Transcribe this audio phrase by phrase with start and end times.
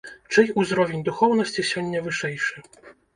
[0.33, 2.65] Чый узровень духоўнасці сёння вышэйшы?